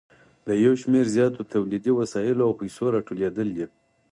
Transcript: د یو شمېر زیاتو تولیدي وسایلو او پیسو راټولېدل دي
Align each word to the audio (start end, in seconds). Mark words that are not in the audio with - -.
د 0.47 0.49
یو 0.63 0.73
شمېر 0.81 1.05
زیاتو 1.15 1.49
تولیدي 1.53 1.91
وسایلو 1.99 2.41
او 2.47 2.53
پیسو 2.61 2.83
راټولېدل 2.95 3.47
دي 3.57 3.65